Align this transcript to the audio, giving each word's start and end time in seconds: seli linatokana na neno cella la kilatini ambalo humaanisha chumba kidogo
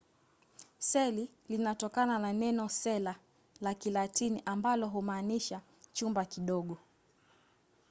seli 0.91 1.25
linatokana 1.51 2.15
na 2.23 2.31
neno 2.33 2.69
cella 2.69 3.15
la 3.61 3.73
kilatini 3.73 4.41
ambalo 4.45 4.87
humaanisha 4.87 5.61
chumba 5.93 6.25
kidogo 6.25 6.77